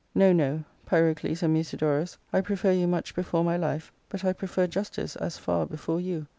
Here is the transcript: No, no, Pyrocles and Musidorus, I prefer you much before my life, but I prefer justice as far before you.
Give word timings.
No, 0.15 0.33
no, 0.33 0.63
Pyrocles 0.87 1.43
and 1.43 1.53
Musidorus, 1.55 2.17
I 2.33 2.41
prefer 2.41 2.71
you 2.71 2.87
much 2.87 3.13
before 3.13 3.43
my 3.43 3.55
life, 3.55 3.91
but 4.09 4.25
I 4.25 4.33
prefer 4.33 4.65
justice 4.65 5.15
as 5.15 5.37
far 5.37 5.67
before 5.67 6.01
you. 6.01 6.25